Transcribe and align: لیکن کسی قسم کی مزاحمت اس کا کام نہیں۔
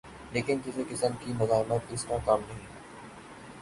لیکن 0.31 0.59
کسی 0.65 0.83
قسم 0.89 1.11
کی 1.19 1.33
مزاحمت 1.33 1.91
اس 1.93 2.05
کا 2.05 2.17
کام 2.25 2.39
نہیں۔ 2.47 2.65